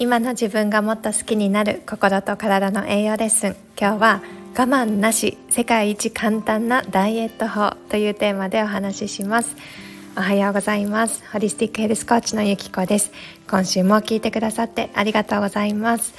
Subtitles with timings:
[0.00, 4.22] 今の自分がもっと好きになる心と体の栄養レッスン今日は
[4.56, 9.56] 我慢なし世界一簡単なダイエット法というテーマでお話しします。
[10.16, 11.24] おはようございます。
[11.32, 13.10] ホリスティックヘルスコーチのゆきこです。
[13.50, 16.14] 今週も聞いてくださってありがとうございます。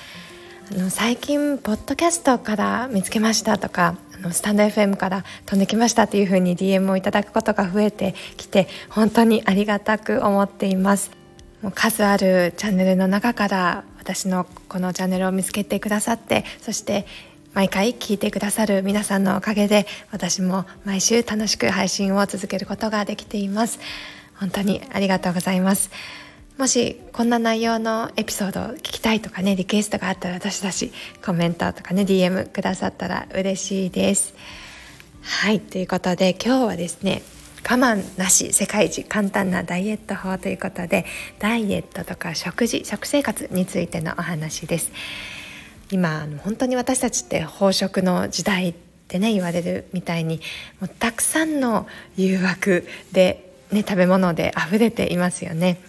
[0.72, 11.19] あの最近ポッドキャストから見つけましたとかあのスタンド FM から飛んできましたというふうに DM をいただくことが増えてきて本当にありがたく思っています。
[11.62, 17.06] もう数あるチャンネルの中から私のこのチャンネルを見つけてくださってそして
[17.54, 23.80] 毎回聞いてくださる皆さんのおかげで私も毎週楽しく配信を続けることができています。
[24.36, 25.90] 本当にありがとうございます。
[26.58, 30.92] もしこんな内容のエピソードを聞きたいとかねリクエストがあったらどしどし
[31.26, 34.34] コメントとかね DM くださったら嬉しいです。
[35.22, 37.22] はいということで今日はですね
[37.64, 41.06] 我慢なし世界一簡単なダイエット法ということで
[41.40, 44.92] ダイエットとか食事食生活についてのお話です。
[45.92, 48.74] 今本当に私たちって飽食の時代っ
[49.08, 50.40] てね言われるみたいに
[50.80, 55.82] もうたくさんの誘惑で、ね、食べ物で溢れていますよね。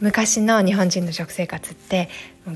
[0.00, 2.08] 昔の日本人の食生活って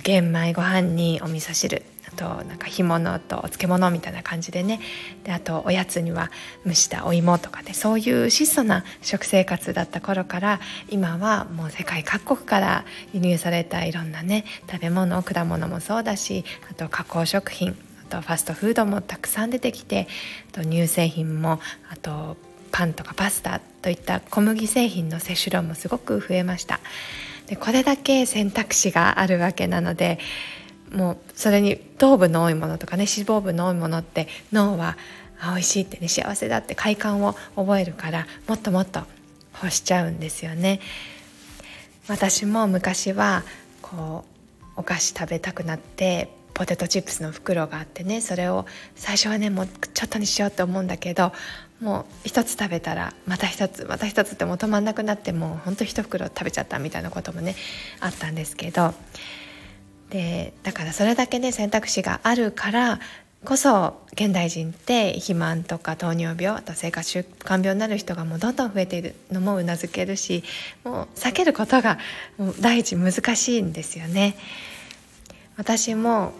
[0.02, 1.82] 玄米ご飯にお味噌汁
[2.12, 4.80] あとなんか干物とお漬物みたいな感じでね。
[5.24, 6.30] であとおやつには
[6.66, 20.08] 蒸したお芋とかねそういう質素な食生活だった頃から今はもう世界各国から輸入されたいろんなね食べ物果物もそうだしあと加工食品あとファストフードもたくさん出てきて
[20.50, 21.60] あと乳製品も
[21.90, 22.36] あと
[22.70, 26.80] パンとかパスタといった小麦製品の摂取量もすごく増えました
[27.46, 30.18] でこれだけ選択肢があるわけなので
[30.92, 34.96] もうそれに糖分の多いものとかね脂肪分の多いものって脳は
[35.40, 39.00] あ美味しいってね幸せだって快感を覚えるからもっともっと
[39.54, 40.80] 欲しちゃうんですよね。
[42.08, 43.44] 私も昔は
[43.82, 44.24] こ
[44.76, 48.66] うお菓子食べたくなってポテトチップスの袋があってねそれを
[48.96, 51.32] 最初はねもうちょっとにしようと思うんだけど
[51.80, 57.56] もう一つ食べたらまた一つまた一つってもう止まんなくなってもうほんと一袋食べちゃったみたいなこともね
[58.00, 58.94] あったんですけど
[60.10, 63.00] でだからそれだけね選択肢があるから
[63.44, 70.44] こそ現代人って肥満とか糖尿病あと生活習慣病になる人がもうどんどん増えているのもうなずけるし
[70.84, 71.98] もう避けることが
[72.60, 74.36] 第一難しいんですよね。
[75.56, 76.32] 私も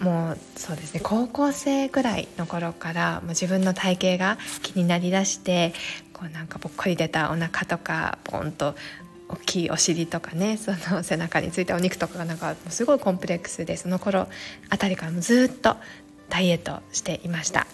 [0.00, 5.74] もうそうですね高校生ぐらいの頃からもう自分の体型が気になりだして
[6.12, 8.74] こうなんかぽっこり出たお腹とかポンと
[9.28, 14.26] 大きいお尻とかねその背中についたお肉とかがなんかすごいコンプレックスでその頃
[14.70, 15.76] あたりからもずっと
[16.28, 17.66] ダイエットしていました。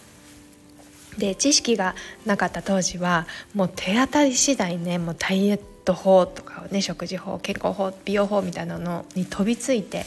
[1.18, 1.94] で知識が
[2.26, 10.04] なかった当時はもう手当たり次第ねもうダイエット法とかね食事法健康法美容法みたいなのに飛びついて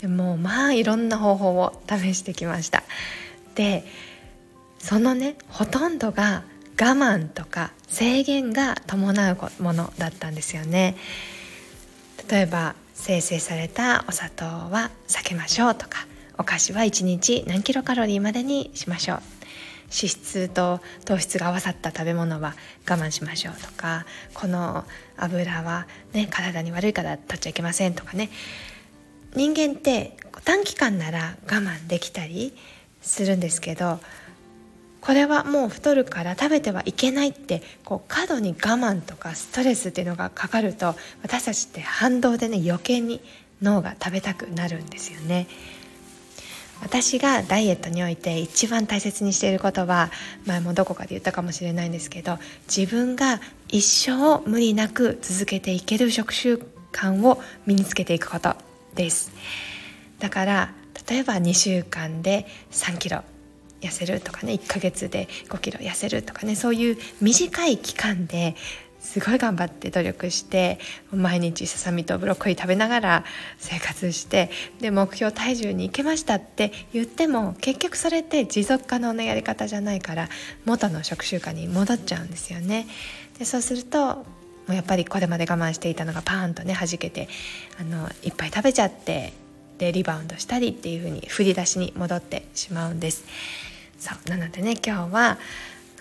[0.00, 2.82] でもまあいろんな方法を試してきました。
[3.54, 3.84] で
[4.78, 6.42] そのねほとんどが
[6.80, 10.96] 我慢とか制限が伴うものだったんですよね。
[12.30, 16.06] 例えば生成されたお砂糖は避けましょうとか
[16.38, 19.22] お菓子は1日何キロカロリーまでにしましょう。
[19.92, 22.54] 脂質と糖質が合わさった食べ物は
[22.88, 24.84] 我慢しましょうとかこの
[25.16, 28.30] 油は、ね、体に悪いから取っちゃいけませんとかね。
[29.34, 32.52] 人間って短期間なら我慢できたり
[33.00, 34.00] するんですけど
[35.00, 43.20] これはもう太るから食べてはいけないってこう過度に我慢とかストレスっていうのがかかると私たちって反動でね余計に
[43.62, 45.46] 脳が食べたくなるんですよね。
[46.82, 50.10] 私がダイエットにおいて一番大切にしていることは
[50.46, 52.38] 前もどこかで言ったかもしれないんですけど
[52.74, 53.38] 自分が
[53.68, 58.56] 一生無理なく続けていける食習慣を身につけていくこと
[58.94, 59.32] です
[60.18, 60.72] だから
[61.08, 63.22] 例えば2週間で3キロ
[63.80, 68.54] 痩せるとかね1ヶ月で5キロ痩せるとかねそういう短い期間で
[69.00, 70.78] すごい頑張って努力して
[71.10, 73.24] 毎日ささみとブロッコリー食べながら
[73.58, 74.50] 生活して
[74.80, 80.28] で目標体重に行けましたって言っても結局それって持続可能なやり方じゃないから
[80.66, 82.86] 元の食習慣に戻っちゃうんですよね。
[83.38, 84.26] でそうすると
[84.70, 87.28] もやっぱりこれまで我慢していたのがパーンとね弾けて
[87.80, 89.32] あのいっぱい食べちゃって
[89.78, 93.24] でリバウンドしたりっていう風に振り出しに戻ってしまうんです。
[93.98, 95.38] そうなのでね今日は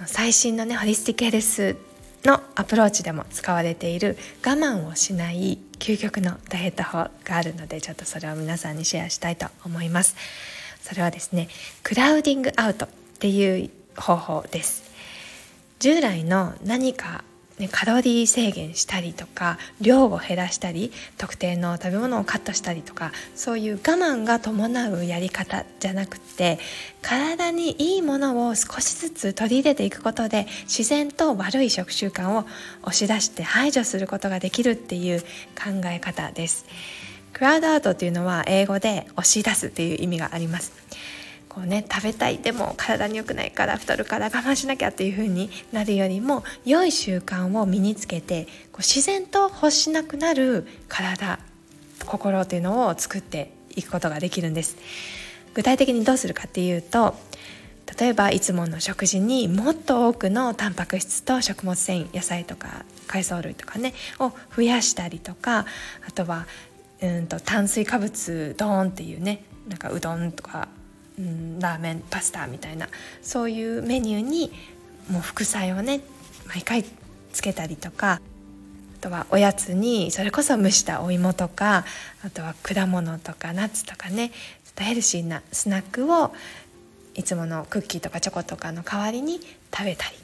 [0.05, 1.75] 最新のねホリスティックヘルス
[2.23, 10.15] のアプローチでも使われている我慢をしない究極のダイエット法があるのでちょっとそれを皆さんにシェアしたいと思います
[10.81, 11.47] それはですね
[11.83, 12.89] クラウディングアウトっ
[13.19, 14.89] ていう方法です
[15.79, 17.23] 従来の何か
[17.59, 26.57] ね、カロリー制限したりとか量を減らしたり特定の食べ物をカットしたりとかそういう我慢が伴うやり方じゃなくて
[27.01, 32.45] 体にいいものを少しずつ取り入れていくことで自然と悪い食習慣を
[32.83, 36.65] 押し出して排除することができるっていう考え方です。
[37.33, 40.71] クラウドアウトっていうのは英語で押し出すっていう意味があります。
[41.59, 51.37] こうね食べたいでも体に良くないから太るから我慢しなきゃっていう風になるよりも良い習慣を身につけてこう自然と欲しなくなる体
[52.05, 54.77] 心というのを作っていくことができるんです。
[55.53, 57.15] 具体的にどうするかっていうと
[57.99, 65.65] 例えばいつもの食事にもっと多くのタンパク質と食物繊維野菜とか海藻類とかねを増やしたりとか
[66.07, 66.45] あとは
[67.01, 70.69] うんと炭水化物ドーンっていうねなんかうどんとか
[71.19, 72.87] うん、ラーメンパスタみたいな
[73.21, 74.51] そういうメニューに
[75.11, 76.01] もう副菜をね
[76.47, 76.85] 毎回
[77.33, 78.21] つけたりとか
[78.99, 81.85] あとはおやつにそれこそ蒸したお芋とか
[82.23, 84.35] あとは果物とかナッツとかねちょ
[84.71, 86.33] っとヘルシーなスナックを
[87.15, 89.39] いつものクッキーとかチョコとかの代わりに
[89.75, 90.15] 食べたり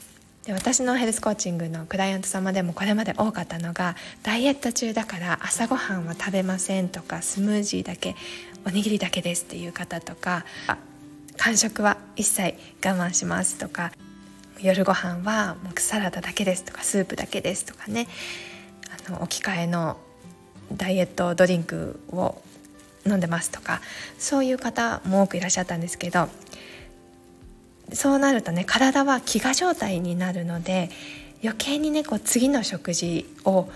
[0.45, 8.15] で私のヘルスコーチングのクライアント様でもこれまで多かったのがダイエット中だから朝ごはんは食べませんとかスムージーだけ
[8.65, 10.45] おにぎりだけですっていう方とか
[11.37, 12.55] 間食は一切
[12.85, 13.91] 我慢しますとか
[14.61, 18.07] 夜ご飯はもうサラダだけですとかスープだけですとかね
[19.07, 19.97] あの置き換えの
[20.71, 22.41] ダイエットドリンクを
[23.07, 23.81] 飲んでますとか
[24.17, 26.27] そういう方も多くいらっしゃったんですけど
[27.93, 30.89] そうなるとね体は飢餓状態になるので
[31.43, 33.69] 余計にねこう次の食事を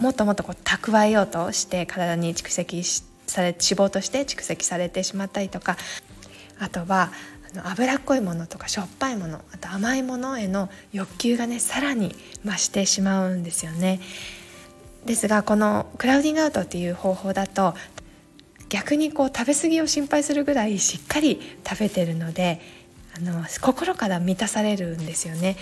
[0.00, 2.82] もっともっとこう蓄えようとして体に蓄積
[3.26, 5.76] され脂肪として蓄積されてしまったりとか
[6.58, 7.12] あとは
[7.52, 12.14] あの脂っこいものとかしょっぱいものあと甘いものへの欲求がねさらに
[12.44, 14.00] 増してしまうんですよね。
[15.06, 17.74] ですがこのクラウディングアウトっていう方法だと
[18.68, 22.60] 逆にこう食べ過ぎを心配するぐらいしっかり食べてるので
[23.16, 25.56] あの心から満たされるんですよね。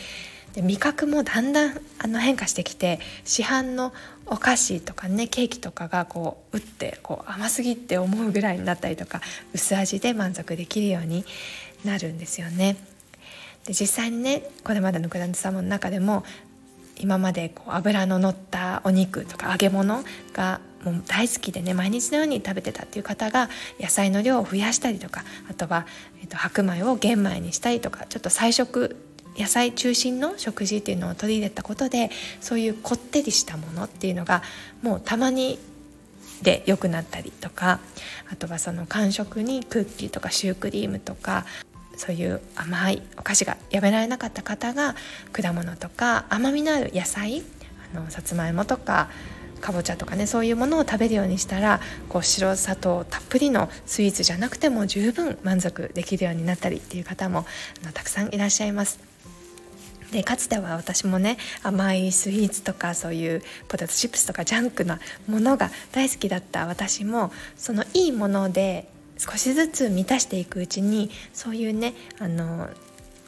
[0.55, 3.93] で味覚もだんだんあの変化してきて市販の
[4.27, 9.21] お菓子とかねケーキとかがこう打ってこう甘すぎって思うぐらいになったりとか
[9.53, 11.25] 薄味で満足できるように
[11.85, 12.77] なるんですよね。
[13.67, 16.25] で実際にねこれまでのグランドサムの中でも
[17.01, 23.49] 今までこう油の乗ったお肉とか揚げ物がもう大好きでね毎日のように食べてたっていう方が
[23.81, 25.87] 野菜の量を増やしたりとかあとは、
[26.21, 28.97] えっと、白米を玄米にしたりとかちょっと菜食
[29.37, 32.11] 野菜中心の食事っていうのを取り入れたことで
[32.41, 34.43] そういうこってりしたものっていうのが
[34.83, 35.59] もうたまに
[36.43, 37.81] で良くなったりとか
[38.31, 41.47] あとはその間食にクッキーとかシュークリームとか
[41.99, 44.95] そういう甘いお菓子がやめられなかった方が
[45.33, 47.43] 果物とか甘みのある野菜
[47.93, 49.11] あのさつまいもとか
[49.61, 57.45] かぼちゃとかねそういうものを食べるようにしたらこう白砂糖たっぷりのスイーツじゃなくても十分満足できるようになったりっていう方も
[57.83, 59.01] あのたくさんいらっしゃいます。
[60.13, 72.69] でかつては私もね甘いスイーツとかそういうポテトチップスとかジャンクなものが大好きだった私もそのいいもので少しずつ満たしていくうちにそういうねあの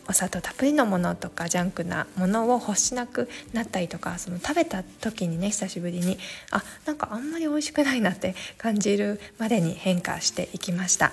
[0.08, 6.18] お砂糖たっぷりのものとかジャンクなものを欲しなくなったりとかその食べた時にね久しぶりに
[6.50, 11.12] あなんかあんまり美味しくないなって感じるまでに変化していきました。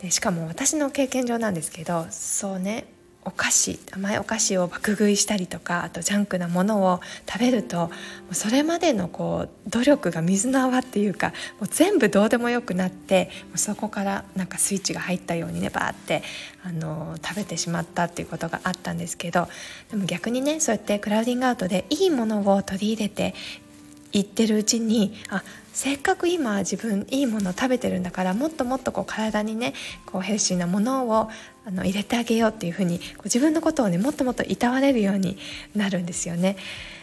[0.00, 2.84] でしかも私の経験上なんですけどそうね
[3.26, 7.90] お菓子甘いお菓子を爆食いしたりとかあとジャンクなものを食べると
[8.30, 16.22] それまでのこう努力が水の泡っていうかもう全部どうでもよくなってそこからなんかスイッチが入ったようにねバーって
[16.62, 19.48] あの食べてしまったっていうことがあったんですけど
[19.90, 23.34] でも逆にねそうやってクラウディングアウトでいいものを取り入れて
[24.18, 25.42] いってるうちにあ
[25.74, 29.74] せっかく今自分いいものを食べてるんだからもっともっとこう体にね
[30.06, 31.28] こうヘルシーなものを
[31.66, 35.36] あの入れてあげようっていうふうにこう自分のことをねもっともっといたわれるように
[35.74, 36.56] なるんですよね。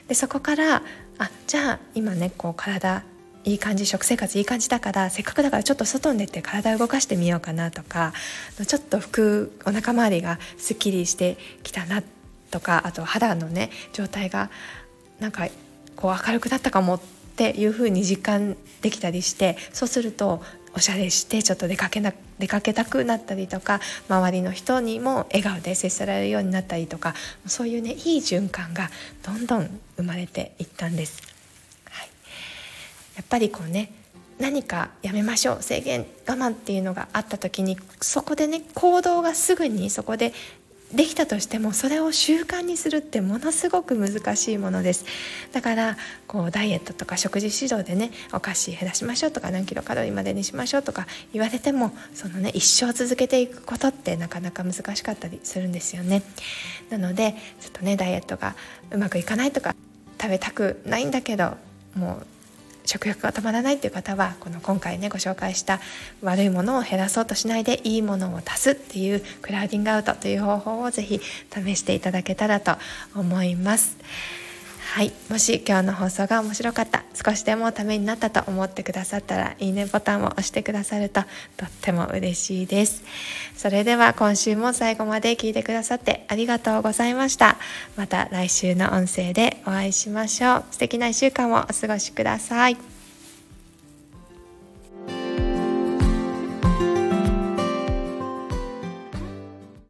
[0.08, 0.82] でそこから
[1.20, 3.04] あじゃあ今ねこう体
[3.46, 8.14] いい感じ食生活いい感じだからせっかくだからちょっと外に出て体を動かしてみようかなとか
[8.66, 12.02] ちょっと服お腹周りがすっきりしてきたな
[12.50, 14.50] とかあと肌のね状態が
[15.20, 15.48] なんか
[15.96, 17.02] こう明るくなったかもっ
[17.36, 20.42] ていうふうに実感できたりしてそうすると
[20.76, 27.14] おしゃれしてちょっと出かけな出かけたくなったりとか周りの人にも笑顔で接せられるようになったりとか
[27.46, 28.90] そういうねいい循環が
[29.24, 31.22] どんどん生まれていったんです。
[31.90, 32.08] はい、
[33.16, 33.92] やっぱりこうね
[34.40, 40.34] 何かやめましょう制限我慢っていうのがあった時にそこでね行動がすぐにそこで
[40.94, 45.06] できたとしてもそれを習慣にするってものすごく難しいものです。
[45.52, 45.98] だから
[46.28, 56.22] こうダイエットとか食事指導でねお菓子減らしましょうとか何キロカロリーまでにしましょうとか言われてもそのね一生続けていくことってなかなか難しかったりするんですよね。
[56.90, 58.56] なのでちょっとねダイエットが
[58.92, 59.76] うまくいかないとか
[60.22, 61.58] 食べたくないんだけど
[61.96, 62.28] もう
[62.86, 65.80] 食欲が止まらないっていう方はこの今回ねご紹介した
[66.22, 71.20] 悪いものを減らそうとしないでいいものを足すっていうクラウディングアウトという方法をぜひ
[71.52, 72.76] 試していただけたらと
[73.16, 73.98] 思います。
[74.92, 75.12] はい。
[75.30, 81.22] もし今日の放送が面白かった少しでもためになったと思ってくださったらいいねボタンを押してくださると
[81.58, 83.04] とっても嬉しいです。
[83.56, 87.58] それでは今週も最後まで聞いてくださってありがとうございました。
[87.96, 90.64] また来週の音声でお会いしましょう。
[90.70, 92.93] 素敵な1週間をお過ごしください。